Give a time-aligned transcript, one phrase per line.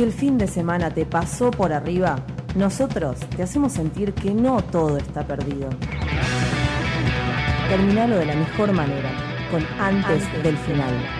[0.00, 2.16] Si el fin de semana te pasó por arriba,
[2.54, 5.68] nosotros te hacemos sentir que no todo está perdido.
[7.68, 9.10] Terminalo de la mejor manera,
[9.50, 11.19] con antes, del final.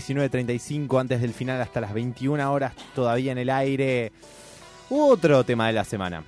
[0.00, 4.12] 19.35 antes del final hasta las 21 horas todavía en el aire.
[4.88, 6.24] Otro tema de la semana.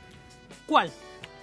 [0.66, 0.90] ¿Cuál?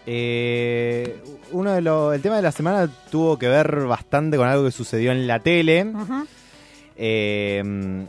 [0.06, 4.66] Eh, uno de los, el tema de la semana tuvo que ver bastante con algo
[4.66, 5.92] que sucedió en la tele.
[6.96, 8.08] Eh,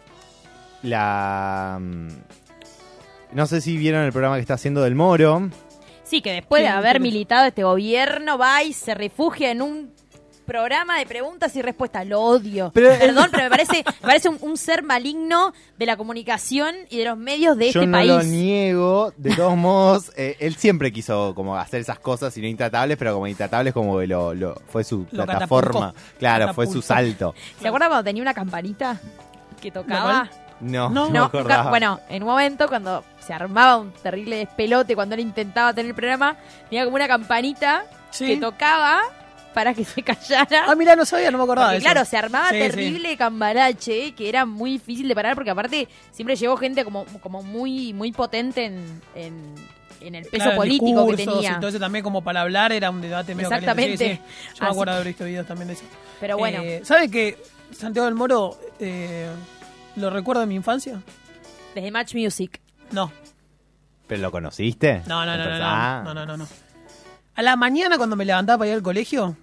[0.82, 1.78] la
[3.32, 5.50] no sé si vieron el programa que está haciendo del Moro.
[6.02, 9.92] Sí, que después de haber militado este gobierno, va y se refugia en un
[10.50, 12.04] programa de preguntas y respuestas.
[12.06, 12.72] Lo odio.
[12.74, 16.98] Pero- Perdón, pero me parece, me parece un, un ser maligno de la comunicación y
[16.98, 18.08] de los medios de Yo este no país.
[18.10, 22.48] lo niego, de todos modos, eh, él siempre quiso como hacer esas cosas y no
[22.48, 25.94] intratables, pero como intratables como que lo, lo- fue su Lo plataforma.
[26.18, 27.34] Claro, fue su salto.
[27.60, 28.98] ¿Se acuerdan cuando tenía una campanita
[29.62, 30.28] que tocaba?
[30.60, 30.90] No, No.
[30.90, 31.56] no, me No, acordaba.
[31.62, 35.90] nunca- bueno, en un momento cuando se armaba un terrible despelote, cuando él intentaba tener
[35.90, 36.36] el programa,
[36.68, 38.26] tenía como una campanita Sí.
[38.26, 39.00] que tocaba
[39.54, 40.64] para que se callara.
[40.68, 41.92] Ah, mira, no sabía, no me acordaba Porque, de eso.
[41.92, 46.36] claro, se armaba Sí, terrible cambalache, que era muy difícil de parar, porque aparte siempre
[46.36, 49.54] llegó gente como, como muy, muy potente en, en,
[50.00, 51.56] en el peso Claro, político que discursos tenía.
[51.56, 53.96] Y todo eso también como para hablar era un debate medio Exactamente.
[53.98, 54.22] caliente.
[54.24, 54.54] Sí, sí.
[54.58, 55.84] Yo me Así acuerdo de que- haber visto videos también de eso.
[56.20, 57.36] Pero bueno, Eh, ¿Sabe que
[57.72, 59.28] Santiago del Moro eh,
[59.96, 61.00] lo recuerdo de mi infancia?
[61.74, 62.60] desde Match Music.
[62.92, 63.10] No,
[64.06, 65.02] ¿Pero lo conociste?
[65.06, 66.02] no, no, no, no, Ah.
[66.04, 66.48] no, no, no, no.
[67.34, 69.36] A la mañana cuando me levantaba para ir al colegio,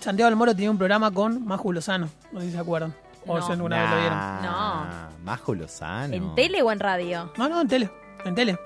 [0.00, 2.94] Santiago del Moro tenía un programa con Maju Lozano, no sé si se acuerdan.
[3.26, 3.46] O No.
[3.46, 4.18] si alguna vez lo vieron.
[4.42, 4.86] No.
[5.24, 6.14] Majo Lozano.
[6.14, 7.32] ¿En tele o en radio?
[7.36, 7.90] No, no, en tele,
[8.24, 8.56] en tele.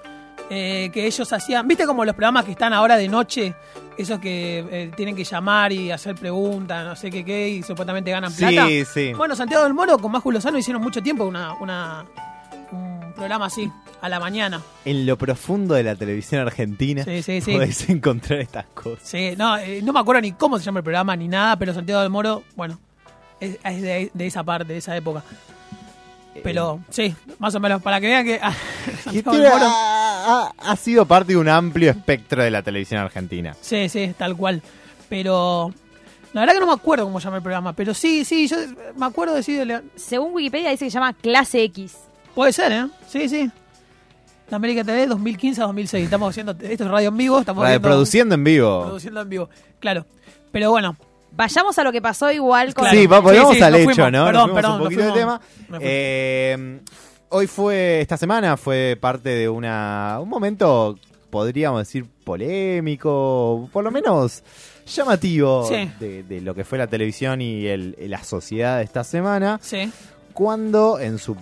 [0.50, 3.54] Eh, que ellos hacían, ¿viste como los programas que están ahora de noche?
[3.96, 8.10] Esos que eh, tienen que llamar y hacer preguntas, no sé qué qué, y supuestamente
[8.10, 8.68] ganan Sí, plata.
[8.92, 9.12] sí.
[9.14, 12.29] Bueno, Santiago del Moro con Májulo Lozano hicieron mucho tiempo una, una, un
[13.20, 13.70] programa así,
[14.00, 14.60] a la mañana.
[14.84, 17.52] En lo profundo de la televisión argentina Sí, sí, sí.
[17.52, 19.08] podés encontrar estas cosas.
[19.08, 21.72] Sí, no, eh, no me acuerdo ni cómo se llama el programa ni nada, pero
[21.74, 22.78] Santiago del Moro, bueno,
[23.40, 25.22] es, es de, de esa parte, de esa época.
[26.42, 28.36] Pero sí, más o menos, para que vean que
[29.12, 29.66] Y Santiago del Moro...
[29.66, 33.54] ha, ha- ha sido parte de un amplio espectro de la televisión argentina.
[33.60, 34.62] Sí, sí, tal cual.
[35.08, 35.72] Pero
[36.32, 38.56] la verdad que no me acuerdo cómo se llama el programa, pero sí, sí, yo
[38.96, 41.96] me acuerdo de sí, de la- Según Wikipedia dice que se llama Clase X.
[42.34, 42.86] Puede ser, ¿eh?
[43.08, 43.50] Sí, sí.
[44.48, 46.04] La América TV 2015 a 2006.
[46.04, 48.82] Estamos haciendo esto es radio en vivo, estamos Radio- viendo- produciendo en vivo.
[48.84, 49.48] produciendo en vivo.
[49.78, 50.06] Claro.
[50.52, 50.96] Pero bueno,
[51.32, 52.82] Vayamos a lo que pasó igual con...
[52.86, 52.98] Claro.
[52.98, 54.12] Sí, va- volvemos Sí, sí, al nos hecho, fuimos.
[54.12, 54.24] ¿no?
[54.26, 55.40] Perdón, Nos perdón, un nos poquito de fuimos.
[55.68, 55.78] tema.
[55.80, 56.80] Eh,
[57.28, 60.98] hoy fue, esta semana fue parte de una un momento,
[61.30, 64.42] podríamos decir, polémico, por lo menos
[64.86, 65.88] llamativo Sí.
[66.00, 69.90] de, de lo que fue la televisión y el- la sociedad de esta semana, sí.
[70.32, 71.36] cuando en su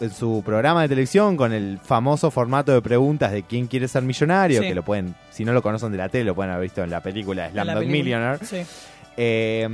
[0.00, 4.02] en su programa de televisión con el famoso formato de preguntas de quién quiere ser
[4.02, 4.68] millonario, Sí.
[4.68, 6.90] que lo pueden, si no lo conocen de la tele, lo pueden haber visto en
[6.90, 8.02] la película película.
[8.02, 8.44] Millionaire.
[8.46, 8.58] Sí.
[9.16, 9.68] Eh,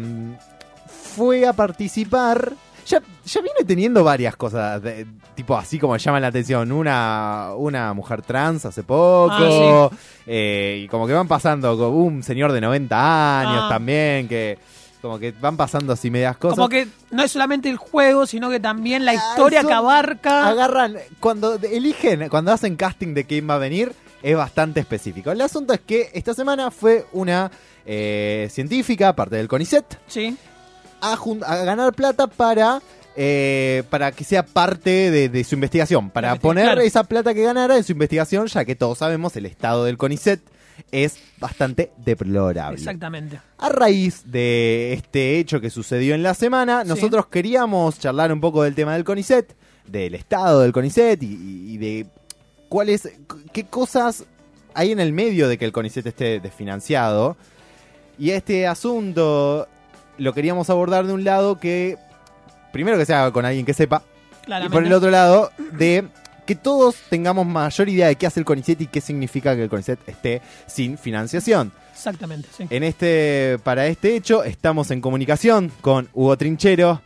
[0.87, 2.53] fue a participar.
[2.87, 6.71] Ya, ya viene teniendo varias cosas, de- tipo así como llaman la atención.
[6.71, 9.31] Una, una mujer trans hace poco.
[9.33, 9.91] Ah,
[10.27, 13.69] eh, y como que van pasando, un señor de 90 años Ah.
[13.71, 14.59] también, que
[15.05, 16.57] como que van pasando así medias cosas.
[16.57, 20.49] Como que no es solamente el juego, sino que también la Ah, historia que abarca.
[20.49, 23.93] agarran, cuando eligen, cuando hacen casting de quién va a venir,
[24.23, 25.31] es bastante específico.
[25.31, 27.51] El asunto es que esta semana fue una
[27.85, 30.35] eh, científica, parte del CONICET, Sí.
[31.03, 31.19] a,
[31.67, 32.81] ganar plata para
[33.15, 36.81] eh, para que sea parte de, de su investigación, para poner claro.
[36.81, 40.41] esa plata que ganara en su investigación, ya que todos sabemos el estado del CONICET
[40.91, 42.79] es bastante deplorable.
[42.79, 43.41] Exactamente.
[43.59, 46.89] A raíz de este hecho que sucedió en la semana, Sí.
[46.89, 49.55] nosotros queríamos charlar un poco del tema del CONICET,
[49.87, 52.07] del estado del CONICET y, de
[52.69, 53.09] cuáles,
[53.53, 54.25] qué cosas
[54.75, 57.37] hay en el medio de que el CONICET esté desfinanciado.
[58.19, 59.69] Y este asunto
[60.19, 61.99] lo queríamos abordar de un lado que,
[62.73, 64.03] primero que sea con alguien que sepa,
[64.47, 66.09] y por el otro lado, de
[66.47, 69.69] que todos tengamos mayor idea de qué hace el CONICET y qué significa que el
[69.69, 71.73] CONICET esté sin financiación.
[71.93, 72.67] Exactamente, sí.
[72.71, 77.01] En este, para este hecho, estamos en comunicación con Hugo Trinchero.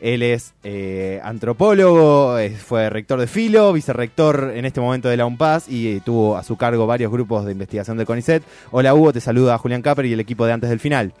[0.00, 5.68] Él es eh, antropólogo, fue rector de Filo, vicerrector en este momento de la UNPAS
[5.68, 8.42] y eh, tuvo a su cargo varios grupos de investigación del CONICET.
[8.72, 11.14] Hola Hugo, te saluda Julián Capper y el equipo de Antes del Final.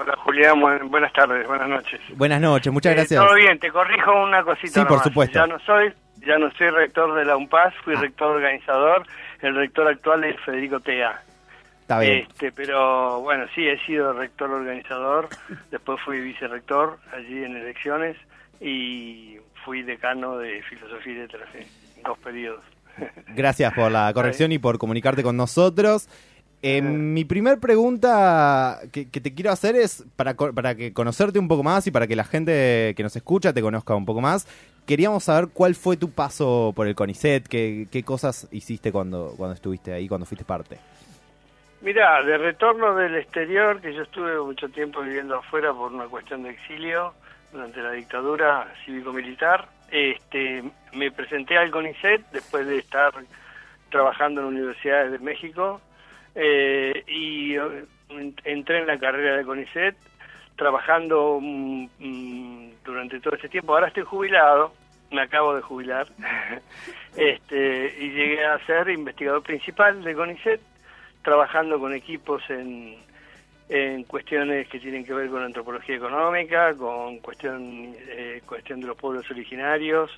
[0.00, 2.00] Hola Julián, buen- buenas tardes, buenas noches.
[2.16, 3.24] Buenas noches, muchas Eh, gracias.
[3.24, 4.80] Todo bien, te corrijo una cosita.
[4.80, 5.38] Sí, por supuesto.
[5.40, 5.92] Ya no soy
[6.24, 8.00] ya no soy rector de la UNPAS, fui Ah.
[8.00, 9.04] rector organizador,
[9.40, 11.20] el rector actual es Federico Tea.
[11.80, 12.26] Está bien.
[12.28, 15.28] Este, pero bueno, sí, he sido rector organizador,
[15.70, 18.16] después fui vicerrector allí en elecciones
[18.60, 22.64] y fui decano de filosofía y letras en dos periodos.
[23.28, 26.08] Gracias por la corrección y por comunicarte con nosotros.
[26.60, 31.38] Eh, mi primer pregunta que, que te quiero hacer es para, co- para que conocerte
[31.38, 34.20] un poco más y para que la gente que nos escucha te conozca un poco
[34.20, 34.48] más.
[34.84, 39.54] Queríamos saber cuál fue tu paso por el CONICET, qué, qué cosas hiciste cuando, cuando
[39.54, 40.78] estuviste ahí, cuando fuiste parte.
[41.80, 46.42] Mira, de retorno del exterior, que yo estuve mucho tiempo viviendo afuera por una cuestión
[46.42, 47.14] de exilio
[47.52, 53.12] durante la dictadura cívico-militar, este, me presenté al CONICET después de estar
[53.90, 55.80] trabajando en universidades de México
[56.40, 57.84] eh, y eh,
[58.44, 59.96] entré en la carrera de CONICET
[60.54, 63.74] trabajando mm, mm, durante todo este tiempo.
[63.74, 64.72] Ahora estoy jubilado,
[65.10, 66.06] me acabo de jubilar,
[67.16, 70.60] este, y llegué a ser investigador principal de CONICET
[71.22, 72.96] trabajando con equipos en,
[73.68, 78.96] en cuestiones que tienen que ver con antropología económica, con cuestión, eh, cuestión de los
[78.96, 80.10] pueblos originarios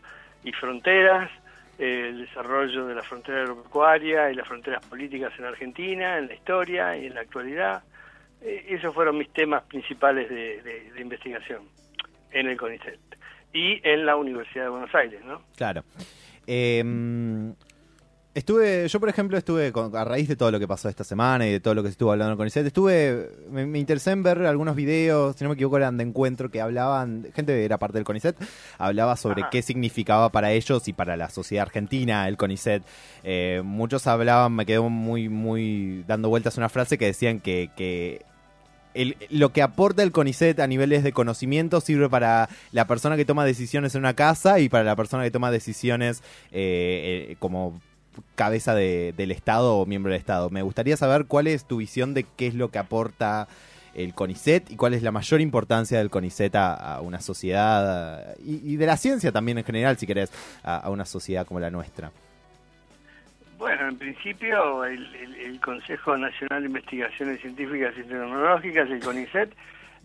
[0.44, 1.30] y fronteras,
[1.80, 6.96] el desarrollo de la frontera agropecuaria y las fronteras políticas en Argentina, en la historia
[6.96, 7.82] y en la actualidad.
[8.42, 11.62] Eh, esos fueron mis temas principales de, investigación
[12.32, 13.00] en el CONICET
[13.54, 15.42] y en la Universidad de Buenos Aires, ¿no?
[15.56, 15.82] Claro.
[16.46, 16.84] Eh,
[18.34, 21.46] estuve, yo por ejemplo estuve con- a raíz de todo lo que pasó esta semana
[21.46, 24.22] y de todo lo que se estuvo hablando con CONICET, estuve, me, me interesé en
[24.22, 27.78] ver algunos videos, si no me equivoco eran de encuentro que hablaban, gente que era
[27.78, 28.36] parte del CONICET,
[28.78, 29.50] hablaba sobre Ajá.
[29.50, 32.82] qué significaba para ellos y para la sociedad argentina el CONICET.
[33.24, 38.22] Eh, muchos hablaban, me quedó muy, muy dando vueltas una frase que decían que, que
[38.94, 43.24] el- lo que aporta el CONICET a niveles de conocimiento sirve para la persona que
[43.24, 46.22] toma decisiones en una casa y para la persona que toma decisiones
[46.52, 47.80] eh, eh, como
[48.34, 50.50] cabeza de- del Estado o miembro del Estado.
[50.50, 53.48] Me gustaría saber cuál es tu visión de qué es lo que aporta
[53.94, 58.86] el CONICET y cuál es la mayor importancia del CONICET a, una sociedad y, de
[58.86, 60.30] la ciencia también en general, si querés,
[60.62, 62.12] a, una sociedad como la nuestra.
[63.58, 69.52] Bueno, en principio el Consejo Nacional de Investigaciones Científicas y Tecnológicas, el CONICET,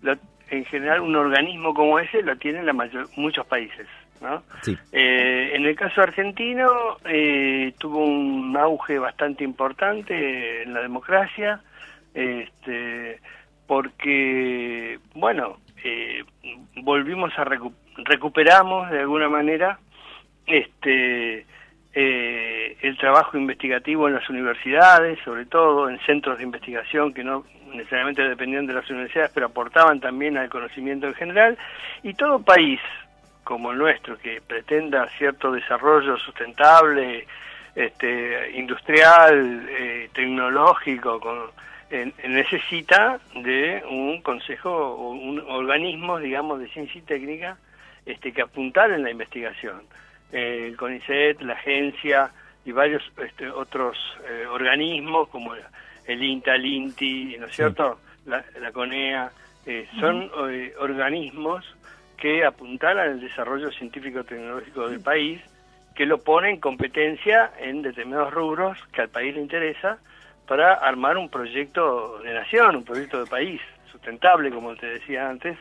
[0.01, 0.17] lo-
[0.50, 3.88] en general un organismo como ese lo tienen la mayor, muchos países,
[4.21, 4.44] ¿no?
[4.62, 4.77] Sí.
[4.91, 6.67] Eh, en el caso argentino
[7.06, 11.62] eh, tuvo un auge bastante importante en la democracia,
[12.13, 13.19] este,
[13.67, 16.23] porque, bueno, eh,
[16.77, 19.79] volvimos a recu- recuperamos de alguna manera
[20.47, 21.45] este
[21.97, 27.45] eh, el trabajo investigativo en las universidades, sobre todo en centros de investigación que no
[27.73, 31.57] necesariamente dependían de las universidades, pero aportaban también al conocimiento en general,
[32.03, 32.79] y todo país
[33.45, 37.25] como el nuestro, que pretenda cierto desarrollo sustentable,
[37.75, 41.39] este, industrial, eh, tecnológico, con,
[42.27, 47.57] necesita de un consejo o un organismo, digamos, de ciencia y técnica
[48.06, 49.81] este, que apuntar en la investigación.
[50.31, 52.31] Eh, el CONICET, la agencia
[52.65, 55.53] y varios este, otros eh, organismos como
[56.07, 57.57] el INTA, el INTI, ¿no es Sí.
[57.57, 58.00] cierto?
[58.25, 59.31] La, la CONEA,
[59.68, 61.63] eh, son eh, organismos
[62.17, 65.41] que apuntalan el desarrollo científico-tecnológico del país,
[65.94, 69.98] que lo pone en competencia en determinados rubros que al país le interesa
[70.48, 75.57] para armar un proyecto de nación, un proyecto de país sustentable, como te decía antes,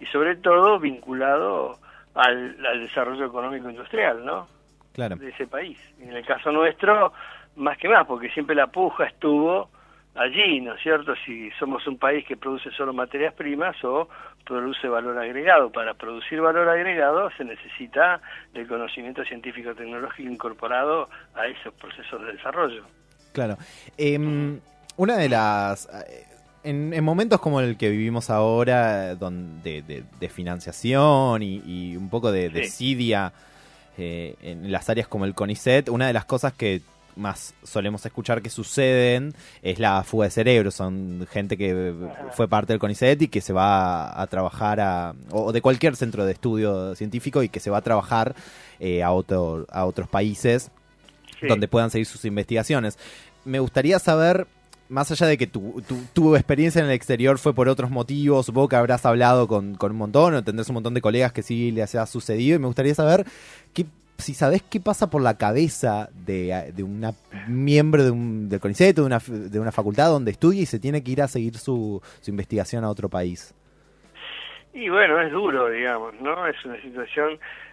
[0.00, 1.78] y sobre todo vinculado
[2.14, 4.48] al, al desarrollo económico industrial, ¿no?
[4.92, 5.16] Claro.
[5.16, 5.78] de ese país.
[6.00, 7.12] En el caso nuestro,
[7.56, 9.70] más que más, porque siempre la puja estuvo
[10.14, 11.14] allí, ¿no es cierto?
[11.24, 14.08] Si somos un país que produce solo materias primas o
[14.44, 15.70] produce valor agregado.
[15.70, 18.20] Para producir valor agregado se necesita
[18.54, 22.84] el conocimiento científico-tecnológico incorporado a esos procesos de desarrollo.
[23.32, 23.56] Claro.
[23.96, 24.60] Em,
[24.96, 25.86] una de las...
[25.86, 26.26] eh,
[26.64, 32.08] En, en momentos como el que vivimos ahora, donde, de, de financiación y, y un
[32.08, 32.52] poco de Sí.
[32.54, 33.32] desidia
[33.98, 36.80] eh, en las áreas como el CONICET, una de las cosas que
[37.16, 40.74] más solemos escuchar que suceden es la fuga de cerebros.
[40.74, 41.94] Son gente que
[42.32, 46.24] fue parte del CONICET y que se va a, trabajar a, o de cualquier centro
[46.24, 48.34] de estudio científico y que se va a trabajar
[48.80, 50.70] eh, a, otro, a otros países
[51.40, 51.48] Sí.
[51.48, 52.98] donde puedan seguir sus investigaciones.
[53.44, 54.46] Me gustaría saber,
[54.88, 58.46] más allá de que tu, tu, tu experiencia en el exterior fue por otros motivos,
[58.46, 61.42] supongo que habrás hablado con, con un montón o tendrás un montón de colegas que
[61.42, 63.26] sí les ha sucedido y me gustaría saber
[63.74, 63.86] qué,
[64.22, 67.12] si sabés qué pasa por la cabeza de, de una
[67.48, 71.02] miembro de un, del CONICET de una, de una facultad donde estudia y se tiene
[71.02, 73.54] que ir a seguir su, su investigación a otro país.
[74.72, 76.46] Y bueno, es duro, digamos, ¿no?
[76.46, 77.32] Es una situación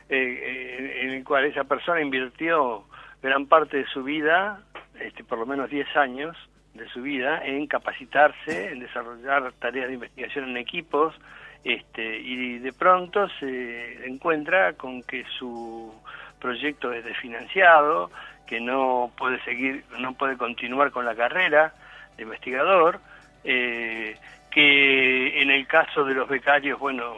[0.10, 2.84] eh, eh, en la cual esa persona invirtió
[3.22, 4.62] gran parte de su vida,
[5.00, 6.36] este, por lo menos 10 años
[6.74, 11.16] de su vida, en capacitarse, en desarrollar tareas de investigación en equipos,
[11.64, 15.94] este, y de pronto se encuentra con que su
[16.40, 18.12] proyecto es desfinanciado,
[18.48, 21.74] que no puede seguir, no puede continuar con la carrera
[22.18, 23.00] de investigador,
[23.44, 24.18] eh,
[24.52, 27.14] que en el caso de los becarios, bueno,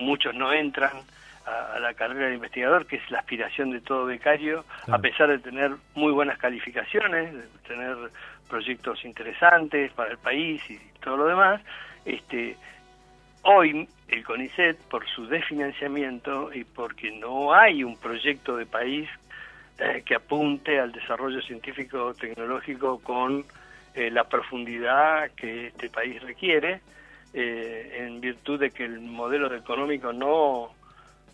[0.00, 0.90] muchos no entran
[1.46, 5.38] a, la carrera de investigador, que es la aspiración de todo becario, a pesar de
[5.38, 7.96] tener muy buenas calificaciones, de tener
[8.48, 11.60] proyectos interesantes para el país y todo lo demás,
[12.04, 12.56] este,
[13.46, 19.08] hoy el CONICET, por su desfinanciamiento y porque no hay un proyecto de país
[19.78, 23.44] eh, que apunte al desarrollo científico tecnológico con
[23.94, 26.80] eh, la profundidad que este país requiere,
[27.34, 30.70] eh, en virtud de que el modelo económico no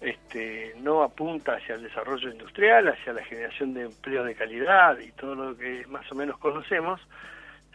[0.01, 5.13] este, no apunta hacia el desarrollo industrial, hacia la generación de empleo de calidad y
[5.13, 7.01] todo lo que más o menos conocemos,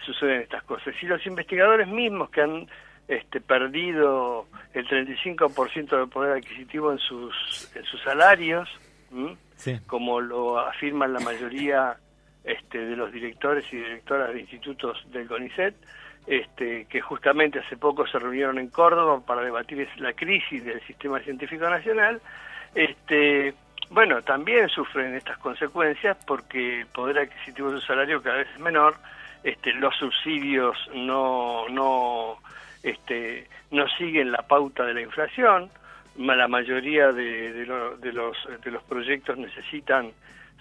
[0.06, 0.94] suceden estas cosas.
[1.02, 2.68] Y los investigadores mismos que han
[3.08, 8.70] este, perdido el 35% del poder adquisitivo en sus, en sus salarios,
[9.88, 11.98] como lo afirman la mayoría
[12.44, 15.76] este, de los directores y directoras de institutos del CONICET,
[16.28, 21.20] este, que justamente hace poco se reunieron en Córdoba para debatir la crisis del sistema
[21.22, 22.22] científico nacional,
[22.76, 23.54] este,
[23.90, 28.60] bueno, también sufren estas consecuencias porque el poder adquisitivo de su salario cada vez es
[28.60, 28.96] menor,
[29.44, 31.87] este, los subsidios no, no,
[32.90, 35.70] este, no siguen la pauta de la inflación,
[36.18, 40.12] la mayoría de, de, los, de los proyectos necesitan,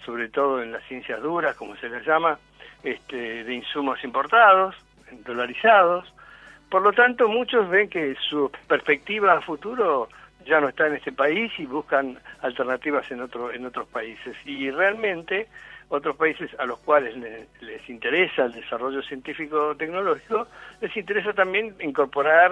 [0.05, 2.37] sobre todo en las ciencias duras, como se les llama,
[2.83, 4.75] este, de insumos importados,
[5.25, 6.13] dolarizados.
[6.69, 10.09] Por lo tanto, muchos ven que su perspectiva a futuro
[10.45, 14.35] ya no está en este país y buscan alternativas en, otro, en otros países.
[14.45, 15.47] Y realmente
[15.89, 17.15] otros países a los cuales
[17.61, 20.47] les, interesa el desarrollo científico-tecnológico,
[20.81, 22.51] les interesa también incorporar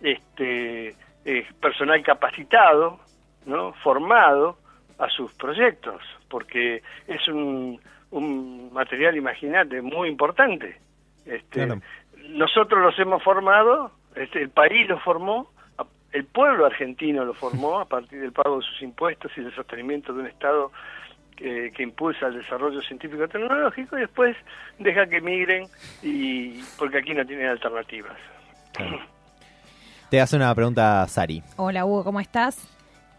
[0.00, 0.94] este
[1.24, 2.98] eh, personal capacitado,
[3.44, 3.72] ¿no?
[3.82, 4.58] formado
[4.98, 10.78] a sus proyectos, porque es un, un material, imagínate, muy importante.
[11.26, 11.66] Este,
[12.30, 15.50] Nosotros los hemos formado, este, el país lo formó,
[16.12, 20.12] el pueblo argentino lo formó a partir del pago de sus impuestos y del sostenimiento
[20.12, 20.72] de un Estado
[21.40, 24.36] que, impulsa el desarrollo científico tecnológico y después
[24.78, 25.66] deja que migren
[26.02, 28.16] y porque aquí no tienen alternativas.
[30.10, 31.42] Te hace una pregunta Sari.
[31.56, 32.68] Hola Hugo, ¿cómo estás?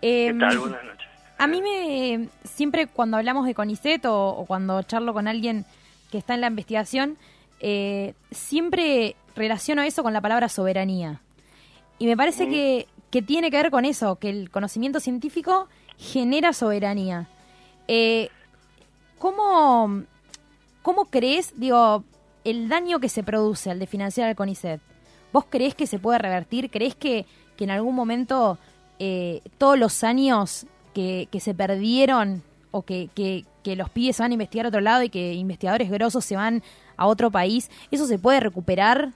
[0.02, 0.58] ¿Qué em, tal?
[0.58, 1.08] Buenas noches.
[1.38, 5.66] A mí me siempre cuando hablamos de CONICET o, o cuando charlo con alguien
[6.12, 7.18] que está en la investigación,
[7.62, 11.22] eh, siempre relaciono eso con la palabra soberanía.
[11.98, 16.54] Y me parece que, que, tiene que ver con eso, que el conocimiento científico genera
[16.54, 17.28] soberanía.
[17.94, 18.30] Eh,
[19.20, 20.04] ¿cómo,
[20.82, 22.06] ¿Cómo crees, digo,
[22.46, 24.80] el daño que se produce al de financiar al CONICET?
[25.34, 26.72] ¿Vos crees que se puede revertir?
[26.72, 27.26] ¿Crees que,
[27.58, 28.58] que en algún momento
[28.98, 34.36] eh, todos los años que, que se perdieron o que, que, los pibes van a
[34.36, 36.64] investigar a otro lado y que investigadores grosos se van
[36.96, 39.10] a otro país, ¿eso se puede recuperar?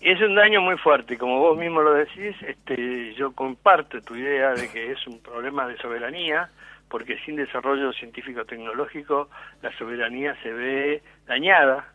[0.00, 4.50] Es un daño muy fuerte, como vos mismo lo decís, este, yo comparto tu idea
[4.50, 6.50] de que es un problema de soberanía,
[6.92, 9.30] porque sin desarrollo científico-tecnológico
[9.62, 11.90] la soberanía se ve dañada,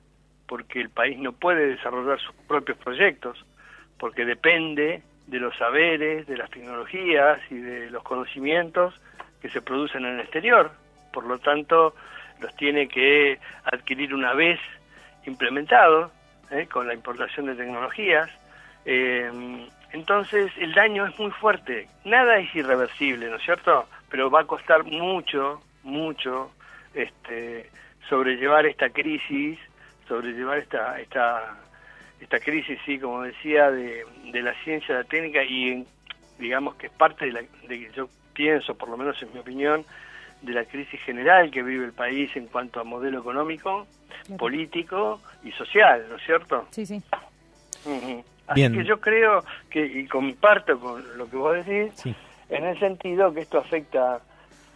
[0.48, 3.46] porque el país no puede desarrollar sus propios proyectos,
[4.00, 9.00] porque depende de los saberes, de las tecnologías y de los conocimientos
[9.40, 10.72] que se producen en el exterior.
[11.14, 11.94] Por lo tanto,
[12.42, 14.60] los tiene que adquirir una vez
[15.28, 16.12] implementados,
[16.50, 16.66] ¿eh?
[16.66, 18.32] con la importación de tecnologías.
[18.84, 19.30] Eh,
[19.92, 21.88] entonces el daño es muy fuerte.
[22.04, 23.88] Nada es irreversible, ¿no es cierto?
[24.10, 26.52] Pero va a costar mucho, mucho
[26.94, 27.70] este,
[28.10, 29.60] sobrellevar esta crisis,
[30.08, 31.58] sobrellevar esta, esta,
[32.20, 35.86] esta crisis, sí, como decía, de, de la ciencia, de la técnica y
[36.40, 39.84] digamos que es parte de la, de, yo pienso, por lo menos en mi opinión,
[40.42, 43.88] de la crisis general que vive el país en cuanto a modelo económico,
[44.38, 46.68] político y social, ¿no es cierto?
[46.72, 47.02] Sí, sí.
[48.48, 52.16] Así que yo creo que, y comparto con lo que vos decís,
[52.50, 54.20] en el sentido que esto afecta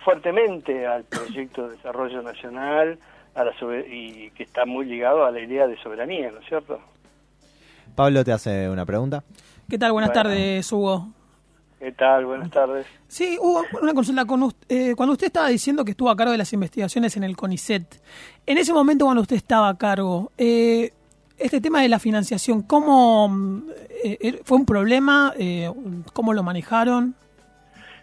[0.04, 2.98] fuertemente al proyecto de desarrollo nacional
[3.36, 3.54] a la
[3.88, 6.80] y que está muy ligado a la idea de soberanía, ¿no es cierto?
[7.96, 9.24] Pablo te hace una pregunta.
[9.70, 9.92] ¿Qué tal?
[9.94, 11.08] Buenas tardes, Hugo.
[11.80, 12.26] ¿Qué tal?
[12.26, 12.86] Buenas tardes.
[13.08, 14.26] Sí, hubo una consulta.
[14.26, 17.36] Con eh, cuando usted estaba diciendo que estuvo a cargo de las investigaciones en el
[17.36, 18.02] CONICET,
[18.46, 20.92] en ese momento cuando usted estaba a cargo, eh,
[21.42, 23.70] este tema de la financiación, ¿cómo mm,
[24.04, 25.34] eh, eh, fue un problema?
[25.38, 25.72] Eh,
[26.14, 27.16] ¿Cómo lo manejaron?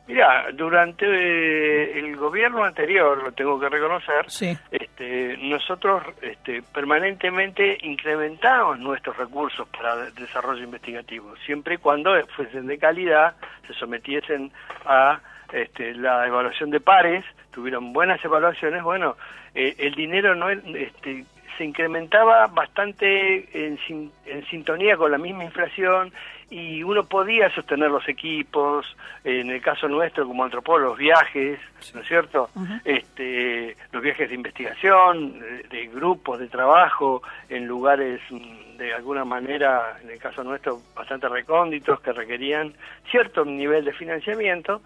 [0.09, 4.57] Mira, durante eh, el gobierno anterior, lo tengo que reconocer, Sí.
[4.71, 12.67] este, nosotros este, permanentemente incrementamos nuestros recursos para de- desarrollo investigativo, siempre y cuando fuesen
[12.67, 13.37] de calidad,
[13.67, 14.51] se sometiesen
[14.87, 15.21] a
[15.53, 17.23] este, la evaluación de pares,
[17.53, 19.15] tuvieron buenas evaluaciones, bueno,
[19.55, 21.25] eh, el dinero no es- este,
[21.59, 26.13] se incrementaba bastante en, sin- en sintonía con la misma inflación
[26.51, 28.87] y uno podía sostener los equipos,
[29.23, 31.59] en el caso nuestro como antropólogos, viajes,
[31.95, 32.49] ¿no es cierto?
[32.85, 39.25] este, los viajes de investigación, de, de grupos de trabajo en lugares mm, de alguna
[39.25, 42.73] manera, en el caso nuestro, bastante recónditos que requerían
[43.11, 44.81] cierto nivel de financiamiento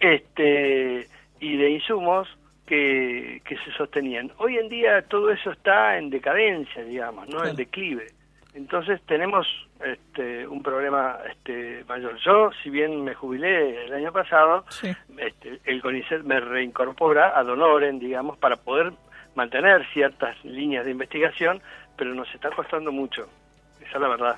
[0.00, 1.08] este,
[1.40, 2.28] y de insumos
[2.66, 4.32] que, que se sostenían.
[4.38, 8.06] Hoy en día todo eso está en decadencia, digamos, no en declive.
[8.54, 9.46] Entonces tenemos
[9.84, 12.16] este, un problema este, mayor.
[12.24, 14.88] Yo, si bien me jubilé el año pasado, Sí.
[15.18, 18.92] este, el CONICET me reincorpora a Donoren, digamos, para poder
[19.34, 21.60] mantener ciertas líneas de investigación,
[21.96, 23.26] pero nos está costando mucho.
[23.80, 24.36] Esa es la verdad.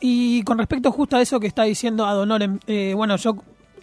[0.00, 3.36] Y con respecto justo a eso que está diciendo Adonorem, eh, bueno, yo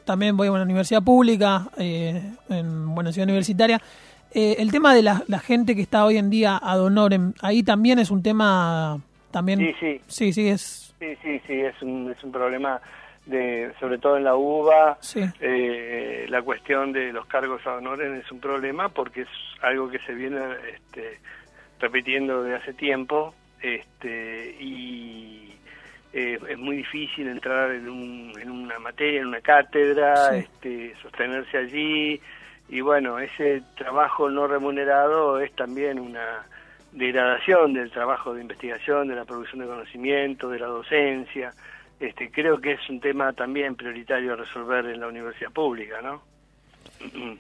[0.04, 3.82] también voy a una universidad pública, eh, en buena ciudad universitaria.
[4.32, 8.00] Eh, el tema de la, la gente que está hoy en día Adonorem, ahí también
[8.00, 9.00] es un tema
[9.38, 9.60] también...
[9.60, 10.02] Sí, sí.
[10.08, 10.94] Sí, sí, es...
[11.00, 12.82] Sí, sí, sí, es un, es un problema,
[13.26, 14.98] de, sobre todo en la.
[15.02, 15.22] Sí.
[15.42, 19.28] Eh, la cuestión de los cargos a Donoren es un problema porque es
[19.62, 20.40] algo que se viene
[20.74, 21.20] este,
[21.80, 25.54] repitiendo de hace tiempo este, y
[26.14, 30.38] eh, es muy difícil entrar en, un- en una materia, en una cátedra, Sí.
[30.40, 32.20] este, sostenerse allí
[32.70, 36.46] y bueno, ese trabajo no remunerado es también una
[36.92, 41.54] degradación del trabajo de investigación, de la producción de conocimiento, de la docencia.
[42.00, 46.22] Este, creo que es un tema también prioritario a resolver en la universidad pública, ¿no?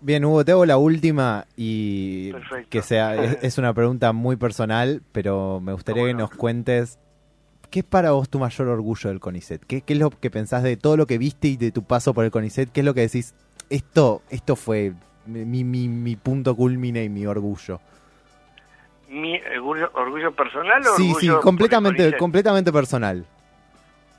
[0.00, 2.70] Bien, Hugo, te hago la última y Perfecto.
[2.70, 6.18] que sea es, es una pregunta muy personal, pero me gustaría ¿Cómo que no?
[6.20, 6.98] nos cuentes
[7.70, 9.64] ¿qué es para vos tu mayor orgullo del CONICET?
[9.64, 12.12] ¿Qué, qué es lo que pensás de todo lo que viste y de tu paso
[12.14, 12.70] por el CONICET?
[12.70, 13.34] ¿Qué es lo que decís?
[13.70, 14.92] Esto esto fue
[15.24, 17.80] mi, mi, mi punto culmine y mi orgullo.
[19.12, 23.26] ¿Mi orgullo, orgullo personal o Sí, orgullo sí, completamente completamente personal.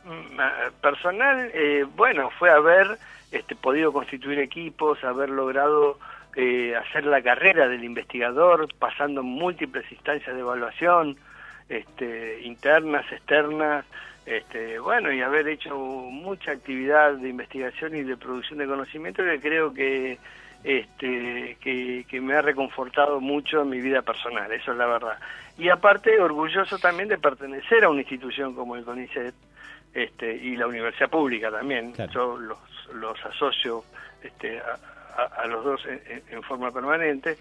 [0.05, 2.99] Mm, ah, personal, eh, bueno, fue haber
[3.31, 5.97] este, podido constituir equipos, haber logrado
[6.35, 11.17] eh, hacer la carrera del investigador, pasando múltiples instancias de evaluación,
[11.69, 13.85] este, internas, externas,
[14.25, 19.39] este, bueno, y haber hecho mucha actividad de investigación y de producción de conocimiento que
[19.39, 20.17] creo que
[20.63, 25.17] este, que, que me ha reconfortado mucho en mi vida personal, eso es la verdad.
[25.57, 29.33] Y aparte, orgulloso también de pertenecer a una institución como el CONICET,
[29.93, 31.91] este, y la universidad pública también.
[31.91, 32.11] Claro.
[32.11, 32.57] Yo los,
[32.95, 33.83] los asocio
[34.23, 34.77] este, a,
[35.21, 35.85] a- a los dos
[36.31, 37.37] en, forma permanente.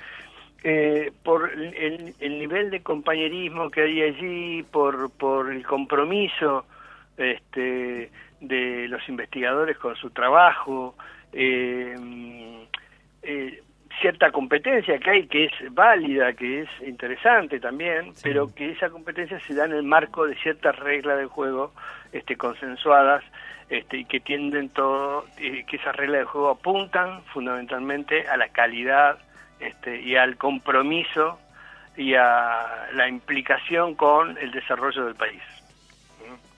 [0.65, 6.67] Eh, por el, el nivel de compañerismo que hay allí, por, por el compromiso
[7.17, 10.95] este, de los investigadores con su trabajo,
[11.33, 11.97] eh,
[13.23, 13.63] eh,
[14.01, 19.39] cierta competencia que hay que es válida, que es interesante también, pero que esa competencia
[19.41, 21.73] se da en el marco de ciertas reglas de juego
[22.13, 23.23] este, consensuadas
[23.69, 28.49] este, y que tienden todo, eh, que esas reglas de juego apuntan fundamentalmente a la
[28.49, 29.19] calidad
[29.61, 31.39] este, y al compromiso
[31.97, 35.43] y a la implicación con el desarrollo del país.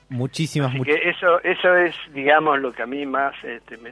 [0.09, 3.91] Muchísimas Así much- que eso, eso es, digamos, lo que a mí más este, me,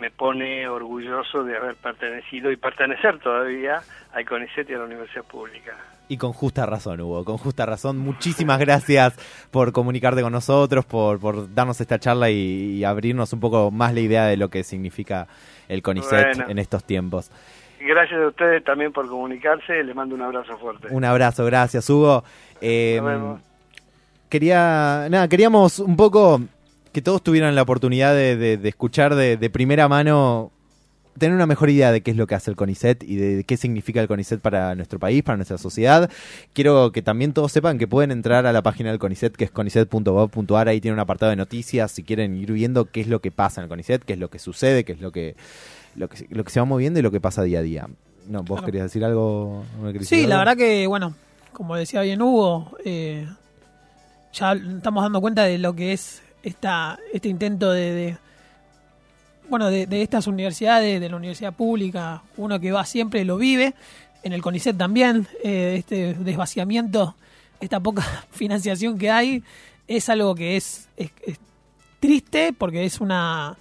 [0.00, 3.80] me- pone orgulloso de haber pertenecido y pertenecer todavía
[4.12, 5.76] al CONICET y a la Universidad Pública.
[6.10, 7.98] Y con justa razón, Hugo, con justa razón.
[7.98, 9.14] Muchísimas gracias
[9.50, 13.92] por comunicarte con nosotros, por, por darnos esta charla y, y abrirnos un poco más
[13.92, 15.28] la idea de lo que significa
[15.68, 16.44] el CONICET Bueno.
[16.50, 17.30] en estos tiempos.
[17.78, 20.88] Gracias a ustedes también por comunicarse, les mando un abrazo fuerte.
[20.90, 22.24] Un abrazo, gracias, Hugo.
[22.60, 23.40] Eh, Nos vemos.
[24.28, 26.40] quería, nada, queríamos un poco
[26.92, 30.50] que todos tuvieran la oportunidad de, de- de escuchar de, de primera mano,
[31.18, 33.56] tener una mejor idea de qué es lo que hace el CONICET y de qué
[33.56, 36.08] significa el CONICET para nuestro país, para nuestra sociedad.
[36.52, 39.50] Quiero que también todos sepan que pueden entrar a la página del CONICET, que es
[39.50, 43.30] conicet.gov.ar, ahí tiene un apartado de noticias, si quieren ir viendo qué es lo que
[43.32, 45.34] pasa en el CONICET, qué es lo que sucede, qué es lo que,
[45.96, 47.88] lo que, lo que se va moviendo y lo que pasa día a día.
[48.28, 48.66] No, ¿Vos Claro.
[48.66, 49.64] querías decir algo?
[49.82, 50.50] ¿Me querías Sí, decir la algo?
[50.50, 51.14] verdad que, bueno,
[51.52, 53.26] como decía bien Hugo, eh,
[54.32, 58.18] ya estamos dando cuenta de lo que es esta, este intento de, de-
[59.48, 63.74] bueno, de, de estas universidades, de la universidad pública, uno que va siempre lo vive.
[64.22, 67.14] en el CONICET también, eh, este desvaciamiento,
[67.60, 69.42] esta poca financiación que hay,
[69.86, 71.38] es algo que es, es, es
[72.00, 73.56] triste porque es una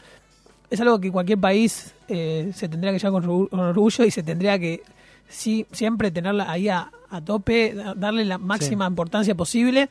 [0.69, 4.11] es algo que cualquier país eh, se tendría que llevar con, orgu- con orgullo y
[4.11, 4.81] se tendría que
[5.29, 9.87] sí, siempre tenerla ahí a, a tope, da- darle la máxima importancia posible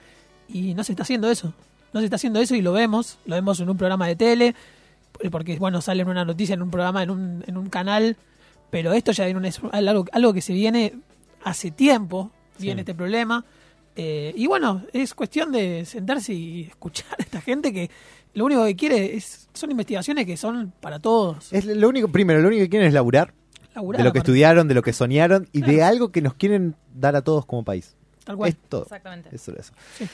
[0.49, 1.55] y no se está haciendo eso.
[1.97, 4.55] No se está haciendo eso y lo vemos, lo vemos en un programa de tele,
[5.21, 8.17] eh, porque bueno, sale en una noticia en un programa, en un, en un canal,
[8.71, 10.93] pero esto ya viene un- es algo, algo que se viene
[11.43, 13.45] hace tiempo, viene este problema.
[13.97, 17.91] eh, y bueno, es cuestión de sentarse y escuchar a esta gente que
[18.35, 21.51] lo único que quiere es, son investigaciones que son para todos.
[21.51, 23.33] Es lo único, primero, lo único que quieren es laburar,
[23.75, 26.75] Laburar de lo que estudiaron, de lo que soñaron y de algo que nos quieren
[26.95, 27.95] dar a todos como país.
[28.25, 28.51] Tal cual.
[28.51, 28.83] Es todo.
[28.83, 29.31] Exactamente.
[29.35, 29.73] Eso, eso.
[29.97, 30.05] Sí.